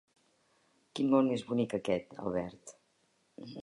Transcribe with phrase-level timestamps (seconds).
[0.95, 2.79] Quin món més bonic aquest, Albert.